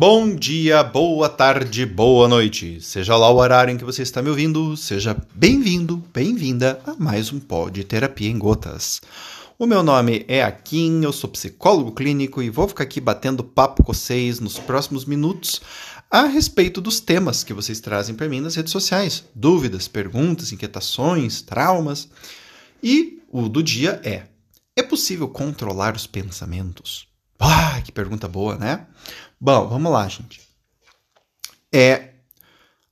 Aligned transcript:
Bom 0.00 0.34
dia, 0.34 0.82
boa 0.82 1.28
tarde, 1.28 1.84
boa 1.84 2.26
noite. 2.26 2.80
Seja 2.80 3.18
lá 3.18 3.28
o 3.28 3.36
horário 3.36 3.70
em 3.70 3.76
que 3.76 3.84
você 3.84 4.00
está 4.00 4.22
me 4.22 4.30
ouvindo, 4.30 4.74
seja 4.74 5.14
bem-vindo, 5.34 6.02
bem-vinda 6.10 6.80
a 6.86 6.94
mais 6.94 7.30
um 7.30 7.38
Pod 7.38 7.84
Terapia 7.84 8.30
em 8.30 8.38
Gotas. 8.38 9.02
O 9.58 9.66
meu 9.66 9.82
nome 9.82 10.24
é 10.26 10.42
Akin, 10.42 11.02
eu 11.04 11.12
sou 11.12 11.28
psicólogo 11.28 11.92
clínico 11.92 12.42
e 12.42 12.48
vou 12.48 12.66
ficar 12.66 12.84
aqui 12.84 12.98
batendo 12.98 13.44
papo 13.44 13.84
com 13.84 13.92
vocês 13.92 14.40
nos 14.40 14.58
próximos 14.58 15.04
minutos 15.04 15.60
a 16.10 16.22
respeito 16.22 16.80
dos 16.80 16.98
temas 16.98 17.44
que 17.44 17.52
vocês 17.52 17.78
trazem 17.78 18.14
para 18.14 18.26
mim 18.26 18.40
nas 18.40 18.54
redes 18.54 18.72
sociais. 18.72 19.24
Dúvidas, 19.34 19.86
perguntas, 19.86 20.50
inquietações, 20.50 21.42
traumas. 21.42 22.08
E 22.82 23.20
o 23.30 23.50
do 23.50 23.62
dia 23.62 24.00
é: 24.02 24.22
é 24.74 24.82
possível 24.82 25.28
controlar 25.28 25.94
os 25.94 26.06
pensamentos? 26.06 27.09
Ah, 27.40 27.80
que 27.82 27.90
pergunta 27.90 28.28
boa, 28.28 28.56
né? 28.56 28.86
Bom, 29.40 29.66
vamos 29.66 29.90
lá, 29.90 30.06
gente. 30.06 30.42
É, 31.72 32.10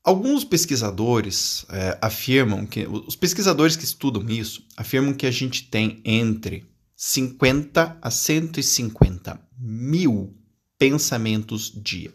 alguns 0.02 0.42
pesquisadores 0.42 1.66
é, 1.68 1.98
afirmam 2.00 2.64
que 2.64 2.86
os 2.86 3.14
pesquisadores 3.14 3.76
que 3.76 3.84
estudam 3.84 4.26
isso 4.30 4.66
afirmam 4.74 5.12
que 5.12 5.26
a 5.26 5.30
gente 5.30 5.64
tem 5.64 6.00
entre 6.02 6.64
50 6.96 7.98
a 8.00 8.10
150 8.10 9.38
mil 9.58 10.34
pensamentos 10.78 11.70
dia, 11.70 12.14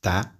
tá? 0.00 0.34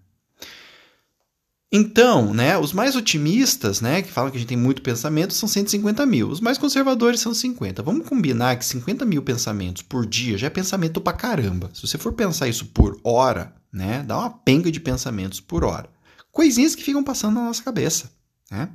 Então, 1.72 2.34
né, 2.34 2.58
os 2.58 2.72
mais 2.72 2.96
otimistas, 2.96 3.80
né, 3.80 4.02
que 4.02 4.10
falam 4.10 4.28
que 4.28 4.36
a 4.36 4.40
gente 4.40 4.48
tem 4.48 4.56
muito 4.56 4.82
pensamento, 4.82 5.32
são 5.32 5.48
150 5.48 6.04
mil. 6.04 6.28
Os 6.28 6.40
mais 6.40 6.58
conservadores 6.58 7.20
são 7.20 7.32
50. 7.32 7.80
Vamos 7.80 8.08
combinar 8.08 8.56
que 8.56 8.64
50 8.64 9.04
mil 9.04 9.22
pensamentos 9.22 9.80
por 9.82 10.04
dia 10.04 10.36
já 10.36 10.48
é 10.48 10.50
pensamento 10.50 11.00
pra 11.00 11.12
caramba. 11.12 11.70
Se 11.72 11.86
você 11.86 11.96
for 11.96 12.12
pensar 12.12 12.48
isso 12.48 12.66
por 12.66 13.00
hora, 13.04 13.54
né, 13.72 14.02
dá 14.02 14.18
uma 14.18 14.30
penga 14.30 14.70
de 14.70 14.80
pensamentos 14.80 15.38
por 15.38 15.62
hora. 15.62 15.88
Coisinhas 16.32 16.74
que 16.74 16.82
ficam 16.82 17.04
passando 17.04 17.34
na 17.34 17.44
nossa 17.44 17.62
cabeça, 17.62 18.10
né? 18.50 18.70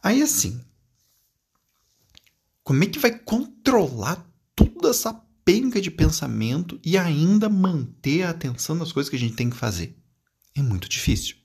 Aí 0.00 0.22
assim, 0.22 0.60
como 2.62 2.84
é 2.84 2.86
que 2.86 2.98
vai 2.98 3.10
controlar 3.10 4.24
toda 4.54 4.90
essa 4.90 5.12
penga 5.44 5.80
de 5.80 5.90
pensamento 5.90 6.78
e 6.84 6.96
ainda 6.96 7.48
manter 7.48 8.22
a 8.22 8.30
atenção 8.30 8.76
nas 8.76 8.92
coisas 8.92 9.10
que 9.10 9.16
a 9.16 9.18
gente 9.18 9.34
tem 9.34 9.50
que 9.50 9.56
fazer? 9.56 9.96
É 10.54 10.62
muito 10.62 10.88
difícil. 10.88 11.43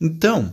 Então, 0.00 0.52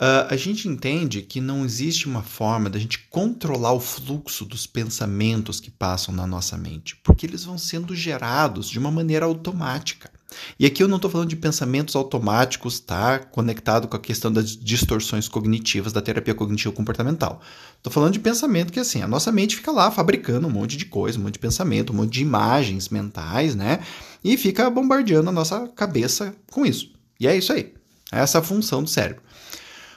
uh, 0.00 0.26
a 0.28 0.36
gente 0.36 0.68
entende 0.68 1.22
que 1.22 1.40
não 1.40 1.64
existe 1.64 2.06
uma 2.06 2.22
forma 2.22 2.70
da 2.70 2.78
gente 2.78 2.98
controlar 3.10 3.72
o 3.72 3.80
fluxo 3.80 4.44
dos 4.44 4.66
pensamentos 4.66 5.60
que 5.60 5.70
passam 5.70 6.14
na 6.14 6.26
nossa 6.26 6.56
mente, 6.56 6.96
porque 7.02 7.26
eles 7.26 7.44
vão 7.44 7.58
sendo 7.58 7.94
gerados 7.94 8.68
de 8.68 8.78
uma 8.78 8.90
maneira 8.90 9.26
automática. 9.26 10.10
E 10.58 10.66
aqui 10.66 10.82
eu 10.82 10.88
não 10.88 10.96
estou 10.96 11.10
falando 11.10 11.28
de 11.28 11.36
pensamentos 11.36 11.96
automáticos, 11.96 12.78
tá? 12.78 13.18
Conectado 13.18 13.88
com 13.88 13.96
a 13.96 14.00
questão 14.00 14.30
das 14.30 14.56
distorções 14.56 15.26
cognitivas 15.26 15.92
da 15.92 16.02
terapia 16.02 16.34
cognitivo 16.34 16.74
comportamental. 16.74 17.40
Estou 17.76 17.92
falando 17.92 18.12
de 18.12 18.20
pensamento 18.20 18.72
que 18.72 18.80
assim, 18.80 19.02
a 19.02 19.08
nossa 19.08 19.32
mente 19.32 19.56
fica 19.56 19.72
lá 19.72 19.90
fabricando 19.90 20.46
um 20.46 20.50
monte 20.50 20.76
de 20.76 20.84
coisa, 20.84 21.18
um 21.18 21.22
monte 21.22 21.34
de 21.34 21.38
pensamento, 21.38 21.92
um 21.92 21.96
monte 21.96 22.12
de 22.12 22.22
imagens 22.22 22.88
mentais, 22.90 23.54
né? 23.54 23.80
E 24.22 24.36
fica 24.36 24.68
bombardeando 24.68 25.30
a 25.30 25.32
nossa 25.32 25.66
cabeça 25.68 26.34
com 26.50 26.66
isso. 26.66 26.92
E 27.18 27.26
é 27.26 27.36
isso 27.36 27.52
aí. 27.52 27.77
Essa 28.10 28.38
é 28.38 28.40
a 28.40 28.44
função 28.44 28.82
do 28.82 28.88
cérebro. 28.88 29.22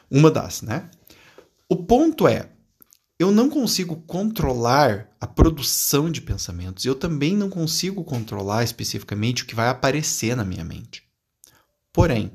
Uma 0.10 0.30
das, 0.30 0.62
né? 0.62 0.90
O 1.70 1.78
ponto 1.78 2.28
é, 2.28 2.50
eu 3.18 3.32
não 3.32 3.50
consigo 3.50 3.96
controlar 3.96 5.10
a 5.22 5.28
produção 5.28 6.10
de 6.12 6.22
pensamentos. 6.22 6.84
Eu 6.84 6.96
também 6.96 7.38
não 7.38 7.50
consigo 7.50 8.04
controlar 8.04 8.64
especificamente 8.64 9.44
o 9.44 9.46
que 9.46 9.56
vai 9.56 9.70
aparecer 9.70 10.36
na 10.36 10.44
minha 10.44 10.66
mente. 10.66 11.04
Porém, 11.94 12.32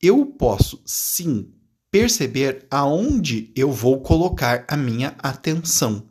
eu 0.00 0.26
posso 0.26 0.82
sim 0.84 1.52
perceber 1.90 2.66
aonde 2.70 3.50
eu 3.56 3.72
vou 3.72 4.00
colocar 4.00 4.64
a 4.68 4.76
minha 4.76 5.14
atenção. 5.18 6.06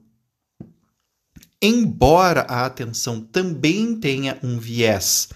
Embora 1.61 2.41
a 2.41 2.65
atenção 2.65 3.21
também 3.21 3.99
tenha 3.99 4.39
um 4.41 4.57
viés, 4.57 5.29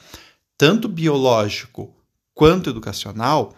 tanto 0.58 0.90
biológico 0.90 1.96
quanto 2.36 2.70
educacional, 2.70 3.56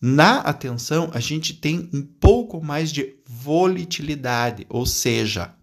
na 0.00 0.38
atenção 0.38 1.10
a 1.12 1.20
gente 1.20 1.52
tem 1.52 1.90
um 1.92 2.00
pouco 2.00 2.64
mais 2.64 2.90
de 2.90 3.16
volatilidade, 3.26 4.64
ou 4.70 4.86
seja, 4.86 5.54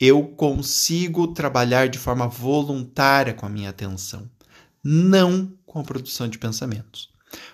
eu 0.00 0.24
consigo 0.24 1.28
trabalhar 1.28 1.88
de 1.88 1.98
forma 1.98 2.26
voluntária 2.26 3.34
com 3.34 3.46
a 3.46 3.48
minha 3.48 3.70
atenção, 3.70 4.28
não 4.82 5.52
com 5.66 5.78
a 5.78 5.84
produção 5.84 6.26
de 6.26 6.38
pensamentos. 6.38 7.10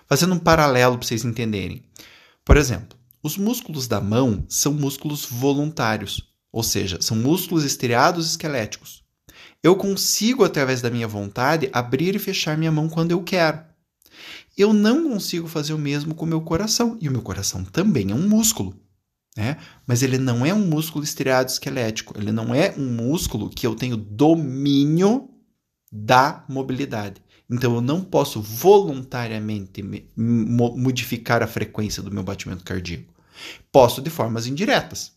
Fazendo 0.07 0.33
um 0.33 0.39
paralelo 0.39 0.97
para 0.97 1.05
vocês 1.05 1.25
entenderem. 1.25 1.83
Por 2.45 2.55
exemplo, 2.55 2.97
os 3.21 3.37
músculos 3.37 3.87
da 3.87 3.99
mão 3.99 4.45
são 4.47 4.71
músculos 4.71 5.25
voluntários, 5.25 6.31
ou 6.51 6.63
seja, 6.63 7.01
são 7.01 7.17
músculos 7.17 7.65
estriados 7.65 8.29
esqueléticos. 8.29 9.03
Eu 9.61 9.75
consigo, 9.75 10.43
através 10.43 10.81
da 10.81 10.91
minha 10.91 11.07
vontade, 11.07 11.69
abrir 11.73 12.15
e 12.15 12.19
fechar 12.19 12.57
minha 12.57 12.71
mão 12.71 12.87
quando 12.87 13.11
eu 13.11 13.21
quero 13.23 13.74
eu 14.57 14.73
não 14.73 15.09
consigo 15.09 15.47
fazer 15.47 15.73
o 15.73 15.77
mesmo 15.77 16.15
com 16.15 16.25
o 16.25 16.27
meu 16.27 16.41
coração. 16.41 16.97
E 17.01 17.09
o 17.09 17.11
meu 17.11 17.21
coração 17.21 17.63
também 17.63 18.11
é 18.11 18.15
um 18.15 18.27
músculo. 18.27 18.75
Né? 19.35 19.57
Mas 19.85 20.01
ele 20.01 20.17
não 20.17 20.45
é 20.45 20.53
um 20.53 20.65
músculo 20.65 21.03
estriado 21.03 21.51
esquelético. 21.51 22.17
Ele 22.17 22.31
não 22.31 22.55
é 22.55 22.73
um 22.77 22.85
músculo 22.85 23.49
que 23.49 23.67
eu 23.67 23.75
tenho 23.75 23.97
domínio 23.97 25.29
da 25.91 26.45
mobilidade. 26.47 27.21
Então 27.49 27.75
eu 27.75 27.81
não 27.81 28.01
posso 28.01 28.41
voluntariamente 28.41 29.83
modificar 30.15 31.43
a 31.43 31.47
frequência 31.47 32.01
do 32.01 32.11
meu 32.11 32.23
batimento 32.23 32.63
cardíaco. 32.63 33.13
Posso 33.71 34.01
de 34.01 34.09
formas 34.09 34.47
indiretas. 34.47 35.11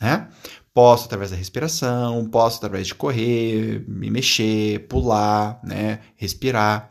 Né? 0.00 0.28
Posso 0.72 1.04
através 1.04 1.30
da 1.30 1.36
respiração, 1.36 2.26
posso 2.26 2.56
através 2.56 2.86
de 2.86 2.94
correr, 2.94 3.84
me 3.88 4.10
mexer, 4.10 4.86
pular, 4.88 5.60
né? 5.62 6.00
respirar 6.16 6.90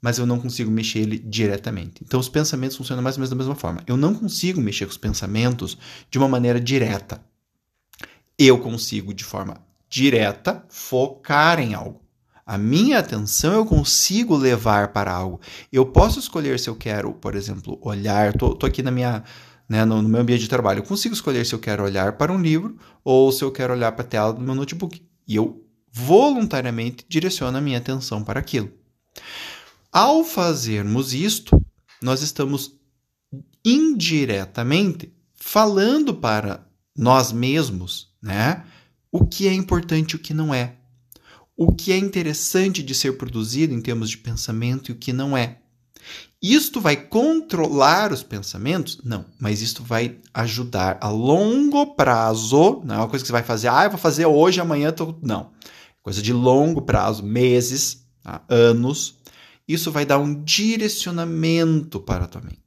mas 0.00 0.18
eu 0.18 0.26
não 0.26 0.40
consigo 0.40 0.70
mexer 0.70 1.00
ele 1.00 1.18
diretamente. 1.18 2.02
Então 2.04 2.18
os 2.18 2.28
pensamentos 2.28 2.76
funcionam 2.76 3.02
mais 3.02 3.16
ou 3.16 3.20
menos 3.20 3.30
da 3.30 3.36
mesma 3.36 3.54
forma. 3.54 3.82
Eu 3.86 3.96
não 3.96 4.14
consigo 4.14 4.60
mexer 4.60 4.86
com 4.86 4.92
os 4.92 4.96
pensamentos 4.96 5.76
de 6.10 6.18
uma 6.18 6.28
maneira 6.28 6.60
direta. 6.60 7.22
Eu 8.38 8.58
consigo 8.58 9.12
de 9.12 9.24
forma 9.24 9.58
direta 9.88 10.64
focar 10.68 11.60
em 11.60 11.74
algo. 11.74 12.00
A 12.46 12.56
minha 12.56 12.98
atenção 12.98 13.52
eu 13.52 13.66
consigo 13.66 14.36
levar 14.36 14.88
para 14.88 15.12
algo. 15.12 15.40
Eu 15.70 15.86
posso 15.86 16.18
escolher 16.18 16.58
se 16.58 16.68
eu 16.68 16.74
quero, 16.74 17.12
por 17.12 17.34
exemplo, 17.34 17.78
olhar. 17.82 18.32
Tô, 18.32 18.54
tô 18.54 18.66
aqui 18.66 18.82
na 18.82 18.90
minha, 18.90 19.22
né, 19.68 19.84
no, 19.84 20.02
no 20.02 20.08
meu 20.08 20.20
ambiente 20.20 20.40
de 20.40 20.48
trabalho. 20.48 20.80
Eu 20.80 20.84
consigo 20.84 21.14
escolher 21.14 21.44
se 21.46 21.54
eu 21.54 21.58
quero 21.58 21.84
olhar 21.84 22.14
para 22.14 22.32
um 22.32 22.40
livro 22.40 22.76
ou 23.04 23.30
se 23.30 23.44
eu 23.44 23.52
quero 23.52 23.72
olhar 23.72 23.92
para 23.92 24.04
a 24.04 24.08
tela 24.08 24.32
do 24.32 24.40
meu 24.40 24.54
notebook. 24.54 25.00
E 25.28 25.36
eu 25.36 25.64
voluntariamente 25.92 27.04
direciono 27.08 27.58
a 27.58 27.60
minha 27.60 27.78
atenção 27.78 28.24
para 28.24 28.40
aquilo. 28.40 28.72
Ao 29.92 30.22
fazermos 30.22 31.12
isto, 31.12 31.60
nós 32.00 32.22
estamos 32.22 32.74
indiretamente 33.64 35.12
falando 35.34 36.14
para 36.14 36.64
nós 36.96 37.32
mesmos, 37.32 38.14
né? 38.22 38.64
O 39.10 39.26
que 39.26 39.48
é 39.48 39.52
importante 39.52 40.12
e 40.12 40.16
o 40.16 40.18
que 40.20 40.32
não 40.32 40.54
é. 40.54 40.76
O 41.56 41.72
que 41.72 41.92
é 41.92 41.96
interessante 41.96 42.82
de 42.82 42.94
ser 42.94 43.18
produzido 43.18 43.74
em 43.74 43.80
termos 43.80 44.10
de 44.10 44.18
pensamento 44.18 44.90
e 44.90 44.92
o 44.92 44.96
que 44.96 45.12
não 45.12 45.36
é. 45.36 45.58
Isto 46.40 46.80
vai 46.80 46.96
controlar 46.96 48.12
os 48.12 48.22
pensamentos? 48.22 49.00
Não, 49.04 49.26
mas 49.38 49.60
isto 49.60 49.82
vai 49.82 50.16
ajudar 50.32 50.98
a 51.00 51.08
longo 51.10 51.94
prazo. 51.94 52.80
Não 52.84 52.94
é 52.94 52.98
uma 52.98 53.08
coisa 53.08 53.22
que 53.22 53.26
você 53.26 53.32
vai 53.32 53.42
fazer, 53.42 53.68
ah, 53.68 53.84
eu 53.84 53.90
vou 53.90 53.98
fazer 53.98 54.24
hoje, 54.24 54.60
amanhã. 54.60 54.92
Tô... 54.92 55.14
Não. 55.20 55.50
Coisa 56.02 56.22
de 56.22 56.32
longo 56.32 56.80
prazo, 56.80 57.22
meses, 57.22 58.06
tá? 58.22 58.42
anos, 58.48 59.19
isso 59.72 59.90
vai 59.92 60.04
dar 60.04 60.18
um 60.18 60.42
direcionamento 60.42 62.00
para 62.00 62.24
a 62.24 62.28
tua 62.28 62.40
mente. 62.40 62.60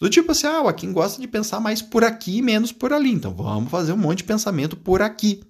Do 0.00 0.08
tipo 0.08 0.30
assim, 0.30 0.46
ah, 0.46 0.62
o 0.62 0.68
Akin 0.68 0.92
gosta 0.92 1.20
de 1.20 1.26
pensar 1.26 1.58
mais 1.58 1.82
por 1.82 2.04
aqui 2.04 2.38
e 2.38 2.42
menos 2.42 2.70
por 2.70 2.92
ali. 2.92 3.10
Então 3.10 3.34
vamos 3.34 3.70
fazer 3.70 3.92
um 3.92 3.96
monte 3.96 4.18
de 4.18 4.24
pensamento 4.24 4.76
por 4.76 5.02
aqui. 5.02 5.42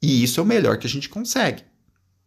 E 0.00 0.22
isso 0.22 0.40
é 0.40 0.42
o 0.42 0.46
melhor 0.46 0.78
que 0.78 0.86
a 0.86 0.90
gente 0.90 1.08
consegue. 1.08 1.62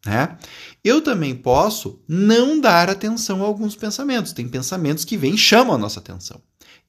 Né? 0.05 0.37
Eu 0.83 1.01
também 1.01 1.35
posso 1.35 1.99
não 2.07 2.61
dar 2.61 2.89
atenção 2.89 3.41
a 3.41 3.45
alguns 3.45 3.75
pensamentos. 3.75 4.31
Tem 4.31 4.47
pensamentos 4.47 5.03
que 5.03 5.17
vêm 5.17 5.33
e 5.33 5.37
chamam 5.37 5.75
a 5.75 5.79
nossa 5.79 5.99
atenção. 5.99 6.39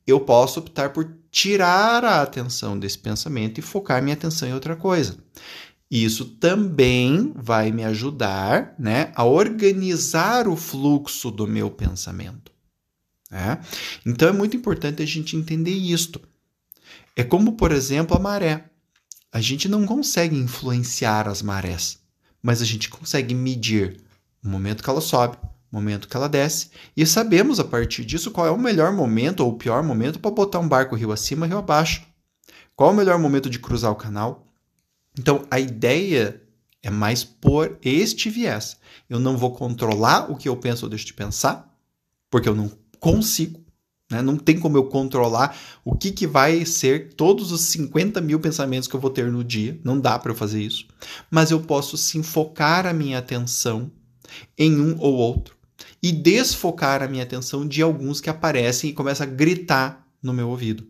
Eu 0.06 0.20
posso 0.20 0.60
optar 0.60 0.92
por 0.92 1.10
tirar 1.30 2.04
a 2.04 2.22
atenção 2.22 2.78
desse 2.78 2.98
pensamento 2.98 3.58
e 3.58 3.62
focar 3.62 4.02
minha 4.02 4.14
atenção 4.14 4.48
em 4.48 4.54
outra 4.54 4.76
coisa. 4.76 5.16
Isso 5.90 6.24
também 6.24 7.32
vai 7.36 7.70
me 7.70 7.84
ajudar 7.84 8.74
né, 8.78 9.12
a 9.14 9.24
organizar 9.24 10.48
o 10.48 10.56
fluxo 10.56 11.30
do 11.30 11.46
meu 11.46 11.70
pensamento. 11.70 12.50
Né? 13.30 13.60
Então 14.04 14.28
é 14.28 14.32
muito 14.32 14.56
importante 14.56 15.02
a 15.02 15.06
gente 15.06 15.36
entender 15.36 15.70
isto. 15.70 16.20
É 17.14 17.22
como, 17.22 17.52
por 17.52 17.72
exemplo, 17.72 18.16
a 18.16 18.20
maré. 18.20 18.64
A 19.32 19.40
gente 19.40 19.68
não 19.68 19.86
consegue 19.86 20.36
influenciar 20.36 21.28
as 21.28 21.42
marés, 21.42 21.98
mas 22.42 22.62
a 22.62 22.64
gente 22.64 22.88
consegue 22.88 23.34
medir 23.34 24.00
o 24.42 24.48
momento 24.48 24.82
que 24.82 24.90
ela 24.90 25.00
sobe, 25.00 25.36
o 25.70 25.76
momento 25.76 26.08
que 26.08 26.16
ela 26.16 26.28
desce, 26.28 26.70
e 26.96 27.04
sabemos 27.04 27.60
a 27.60 27.64
partir 27.64 28.04
disso 28.04 28.30
qual 28.30 28.46
é 28.46 28.50
o 28.50 28.58
melhor 28.58 28.92
momento 28.92 29.40
ou 29.40 29.50
o 29.50 29.58
pior 29.58 29.82
momento 29.82 30.18
para 30.18 30.30
botar 30.30 30.58
um 30.58 30.68
barco 30.68 30.96
rio 30.96 31.12
acima, 31.12 31.46
rio 31.46 31.58
abaixo. 31.58 32.02
Qual 32.74 32.90
é 32.90 32.92
o 32.92 32.96
melhor 32.96 33.18
momento 33.18 33.50
de 33.50 33.58
cruzar 33.58 33.90
o 33.90 33.96
canal? 33.96 34.45
Então, 35.18 35.46
a 35.50 35.58
ideia 35.58 36.42
é 36.82 36.90
mais 36.90 37.24
por 37.24 37.78
este 37.82 38.30
viés. 38.30 38.76
Eu 39.08 39.18
não 39.18 39.36
vou 39.36 39.52
controlar 39.52 40.30
o 40.30 40.36
que 40.36 40.48
eu 40.48 40.56
penso 40.56 40.86
ou 40.86 40.90
deixo 40.90 41.06
de 41.06 41.14
pensar, 41.14 41.74
porque 42.30 42.48
eu 42.48 42.54
não 42.54 42.70
consigo. 43.00 43.64
Né? 44.10 44.22
Não 44.22 44.36
tem 44.36 44.58
como 44.58 44.76
eu 44.76 44.84
controlar 44.84 45.56
o 45.84 45.96
que, 45.96 46.12
que 46.12 46.26
vai 46.26 46.64
ser 46.64 47.14
todos 47.14 47.50
os 47.50 47.62
50 47.62 48.20
mil 48.20 48.38
pensamentos 48.38 48.86
que 48.86 48.94
eu 48.94 49.00
vou 49.00 49.10
ter 49.10 49.30
no 49.30 49.42
dia. 49.42 49.80
Não 49.82 49.98
dá 49.98 50.18
para 50.18 50.30
eu 50.30 50.36
fazer 50.36 50.62
isso. 50.62 50.86
Mas 51.30 51.50
eu 51.50 51.60
posso 51.60 51.96
sim 51.96 52.22
focar 52.22 52.86
a 52.86 52.92
minha 52.92 53.18
atenção 53.18 53.90
em 54.56 54.80
um 54.80 54.96
ou 55.00 55.14
outro 55.14 55.56
e 56.02 56.12
desfocar 56.12 57.02
a 57.02 57.08
minha 57.08 57.22
atenção 57.22 57.66
de 57.66 57.82
alguns 57.82 58.20
que 58.20 58.30
aparecem 58.30 58.90
e 58.90 58.92
começam 58.92 59.26
a 59.26 59.30
gritar 59.30 60.06
no 60.22 60.32
meu 60.32 60.48
ouvido. 60.48 60.86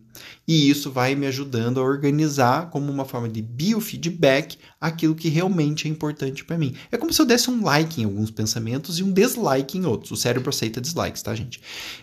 E 0.46 0.68
isso 0.70 0.90
vai 0.90 1.14
me 1.14 1.26
ajudando 1.26 1.80
a 1.80 1.82
organizar 1.82 2.70
como 2.70 2.90
uma 2.90 3.04
forma 3.04 3.28
de 3.28 3.42
biofeedback 3.42 4.58
aquilo 4.80 5.14
que 5.14 5.28
realmente 5.28 5.86
é 5.86 5.90
importante 5.90 6.44
para 6.44 6.58
mim. 6.58 6.74
É 6.90 6.96
como 6.96 7.12
se 7.12 7.20
eu 7.20 7.26
desse 7.26 7.50
um 7.50 7.64
like 7.64 8.00
em 8.00 8.04
alguns 8.04 8.30
pensamentos 8.30 8.98
e 8.98 9.02
um 9.02 9.12
dislike 9.12 9.78
em 9.78 9.84
outros. 9.84 10.10
O 10.12 10.16
cérebro 10.16 10.50
aceita 10.50 10.80
dislikes, 10.80 11.22
tá, 11.22 11.34
gente? 11.34 11.60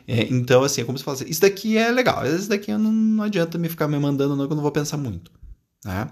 É, 0.08 0.24
então, 0.30 0.64
assim, 0.64 0.82
é 0.82 0.84
como 0.84 0.98
se 0.98 1.04
falasse, 1.04 1.30
isso 1.30 1.42
daqui 1.42 1.78
é 1.78 1.92
legal, 1.92 2.26
isso 2.26 2.50
daqui 2.50 2.72
não, 2.72 2.92
não 2.92 3.24
adianta 3.24 3.58
me 3.58 3.70
ficar 3.70 3.88
me 3.88 3.98
mandando, 3.98 4.36
não, 4.36 4.46
que 4.48 4.52
eu 4.52 4.56
não 4.56 4.64
vou 4.64 4.72
pensar 4.72 4.98
muito. 4.98 5.32
Né? 5.86 6.08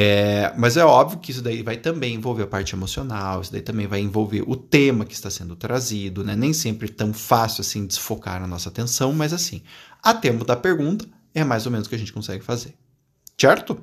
É, 0.00 0.54
mas 0.56 0.76
é 0.76 0.84
óbvio 0.84 1.18
que 1.18 1.32
isso 1.32 1.42
daí 1.42 1.60
vai 1.60 1.76
também 1.76 2.14
envolver 2.14 2.44
a 2.44 2.46
parte 2.46 2.72
emocional, 2.72 3.40
isso 3.40 3.50
daí 3.50 3.62
também 3.62 3.86
vai 3.86 4.00
envolver 4.00 4.44
o 4.46 4.54
tema 4.54 5.04
que 5.04 5.14
está 5.14 5.28
sendo 5.28 5.56
trazido, 5.56 6.22
né? 6.22 6.36
Nem 6.36 6.52
sempre 6.52 6.88
tão 6.88 7.12
fácil 7.12 7.62
assim 7.62 7.84
desfocar 7.84 8.40
a 8.40 8.46
nossa 8.46 8.68
atenção, 8.68 9.12
mas 9.12 9.32
assim, 9.32 9.60
a 10.00 10.14
tempo 10.14 10.44
da 10.44 10.54
pergunta, 10.54 11.04
é 11.34 11.44
mais 11.44 11.66
ou 11.66 11.72
menos 11.72 11.86
o 11.86 11.90
que 11.90 11.96
a 11.96 11.98
gente 11.98 12.12
consegue 12.12 12.44
fazer. 12.44 12.74
Certo? 13.40 13.80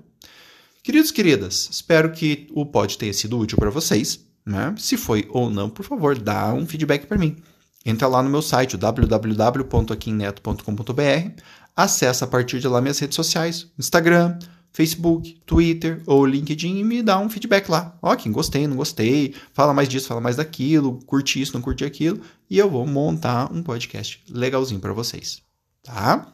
Queridos 0.83 1.09
e 1.09 1.13
queridas, 1.13 1.69
espero 1.71 2.12
que 2.12 2.47
o 2.51 2.65
pod 2.65 2.97
tenha 2.97 3.13
sido 3.13 3.39
útil 3.39 3.57
para 3.57 3.69
vocês. 3.69 4.19
Né? 4.45 4.75
Se 4.77 4.97
foi 4.97 5.25
ou 5.30 5.50
não, 5.50 5.69
por 5.69 5.83
favor, 5.83 6.18
dá 6.18 6.53
um 6.53 6.68
feedback 6.68 7.07
para 7.07 7.18
mim. 7.18 7.38
Entra 7.86 8.07
lá 8.07 8.21
no 8.21 8.30
meu 8.30 8.42
site 8.42 8.75
www.aquinneto.com.br, 8.77 11.42
acessa 11.75 12.25
a 12.25 12.27
partir 12.27 12.59
de 12.59 12.68
lá 12.68 12.81
minhas 12.81 13.00
redes 13.00 13.15
sociais, 13.15 13.71
Instagram, 13.77 14.38
Facebook, 14.71 15.39
Twitter 15.45 16.01
ou 16.06 16.25
LinkedIn 16.25 16.80
e 16.80 16.83
me 16.83 17.01
dá 17.01 17.18
um 17.18 17.30
feedback 17.30 17.69
lá. 17.69 17.98
Ó, 18.01 18.13
quem 18.15 18.31
gostei, 18.31 18.68
não 18.68 18.75
gostei, 18.75 19.33
fala 19.53 19.74
mais 19.74 19.88
disso, 19.88 20.07
fala 20.07 20.19
mais 20.19 20.36
daquilo, 20.36 21.00
curti 21.06 21.41
isso, 21.41 21.53
não 21.53 21.62
curti 21.62 21.86
aquilo, 21.86 22.19
e 22.50 22.57
eu 22.57 22.69
vou 22.69 22.86
montar 22.86 23.50
um 23.53 23.63
podcast 23.63 24.21
legalzinho 24.30 24.81
para 24.81 24.91
vocês, 24.91 25.41
tá? 25.81 26.30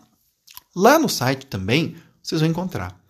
Lá 0.75 0.97
no 0.97 1.09
site 1.09 1.45
também 1.45 1.95
vocês 2.21 2.41
vão 2.41 2.49
encontrar 2.49 3.01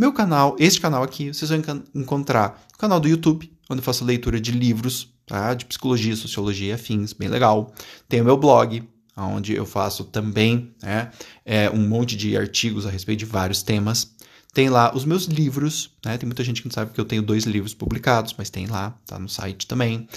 meu 0.00 0.14
canal, 0.14 0.56
este 0.58 0.80
canal 0.80 1.02
aqui, 1.02 1.28
vocês 1.28 1.50
vão 1.50 1.60
encontrar 1.94 2.66
o 2.74 2.78
canal 2.78 2.98
do 2.98 3.06
YouTube, 3.06 3.52
onde 3.68 3.80
eu 3.80 3.84
faço 3.84 4.02
leitura 4.02 4.40
de 4.40 4.50
livros, 4.50 5.12
tá? 5.26 5.52
De 5.52 5.66
psicologia, 5.66 6.16
sociologia 6.16 6.68
e 6.68 6.72
afins, 6.72 7.12
bem 7.12 7.28
legal. 7.28 7.74
Tem 8.08 8.22
o 8.22 8.24
meu 8.24 8.38
blog, 8.38 8.82
onde 9.14 9.52
eu 9.52 9.66
faço 9.66 10.04
também 10.04 10.74
né, 10.82 11.12
é, 11.44 11.68
um 11.68 11.86
monte 11.86 12.16
de 12.16 12.34
artigos 12.34 12.86
a 12.86 12.90
respeito 12.90 13.18
de 13.18 13.26
vários 13.26 13.62
temas. 13.62 14.16
Tem 14.54 14.70
lá 14.70 14.90
os 14.96 15.04
meus 15.04 15.26
livros, 15.26 15.90
né? 16.02 16.16
Tem 16.16 16.26
muita 16.26 16.42
gente 16.42 16.62
que 16.62 16.68
não 16.68 16.72
sabe 16.72 16.94
que 16.94 17.00
eu 17.00 17.04
tenho 17.04 17.20
dois 17.20 17.44
livros 17.44 17.74
publicados, 17.74 18.34
mas 18.38 18.48
tem 18.48 18.66
lá, 18.66 18.98
tá 19.04 19.18
no 19.18 19.28
site 19.28 19.66
também. 19.66 20.08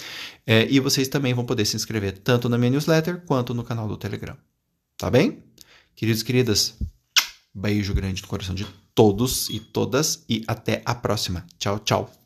É, 0.48 0.66
e 0.72 0.80
vocês 0.80 1.10
também 1.10 1.34
vão 1.34 1.44
poder 1.44 1.66
se 1.66 1.76
inscrever 1.76 2.20
tanto 2.20 2.48
na 2.48 2.58
minha 2.58 2.72
newsletter 2.72 3.22
quanto 3.26 3.54
no 3.54 3.66
canal 3.66 3.86
do 3.86 3.98
Telegram. 3.98 4.38
Tá 4.98 5.12
bem? 5.12 5.44
Queridos 5.94 6.22
e 6.22 6.26
queridas, 6.26 6.74
Beijo 7.54 7.94
grande 7.94 8.22
no 8.22 8.28
coração 8.28 8.56
de 8.56 8.66
todos 8.96 9.50
e 9.50 9.60
todas 9.60 10.24
e 10.28 10.44
até 10.48 10.82
a 10.86 10.96
próxima. 10.96 11.46
Tchau, 11.58 11.80
tchau. 11.80 12.23